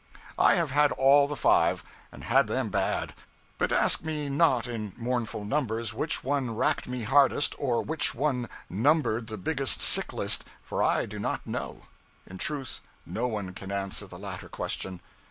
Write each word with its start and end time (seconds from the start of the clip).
I 0.39 0.55
have 0.55 0.71
had 0.71 0.91
all 0.93 1.27
the 1.27 1.35
five; 1.35 1.83
and 2.11 2.23
had 2.23 2.47
them 2.47 2.69
'bad;' 2.71 3.13
but 3.59 3.71
ask 3.71 4.03
me 4.03 4.29
not, 4.29 4.65
in 4.65 4.93
mournful 4.97 5.45
numbers, 5.45 5.93
which 5.93 6.23
one 6.23 6.55
racked 6.55 6.87
me 6.87 7.03
hardest, 7.03 7.53
or 7.59 7.83
which 7.83 8.15
one 8.15 8.49
numbered 8.67 9.27
the 9.27 9.37
biggest 9.37 9.79
sick 9.79 10.11
list, 10.11 10.43
for 10.63 10.81
I 10.81 11.05
do 11.05 11.19
not 11.19 11.45
know. 11.45 11.81
In 12.25 12.39
truth, 12.39 12.79
no 13.05 13.27
one 13.27 13.53
can 13.53 13.71
answer 13.71 14.07
the 14.07 14.17
latter 14.17 14.49
question. 14.49 15.01